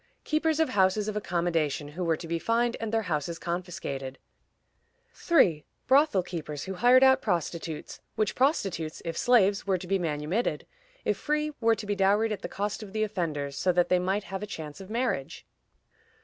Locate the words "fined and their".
2.39-3.03